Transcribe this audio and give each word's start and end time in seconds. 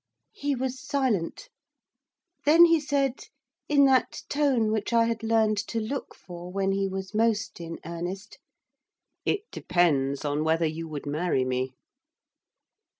He 0.33 0.55
was 0.55 0.79
silent. 0.83 1.47
Then 2.43 2.65
he 2.65 2.79
said, 2.79 3.25
in 3.69 3.85
that 3.85 4.23
tone 4.29 4.71
which 4.71 4.93
I 4.93 5.05
had 5.05 5.21
learned 5.21 5.59
to 5.67 5.79
look 5.79 6.15
for 6.15 6.51
when 6.51 6.71
he 6.71 6.87
was 6.87 7.13
most 7.13 7.59
in 7.59 7.77
earnest, 7.85 8.39
'It 9.25 9.41
depends 9.51 10.25
on 10.25 10.43
whether 10.43 10.65
you 10.65 10.87
would 10.87 11.05
marry 11.05 11.45
me. 11.45 11.75